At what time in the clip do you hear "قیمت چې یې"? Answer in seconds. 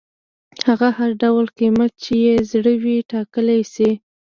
1.59-2.35